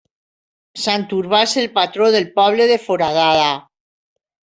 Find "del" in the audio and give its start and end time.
2.15-2.25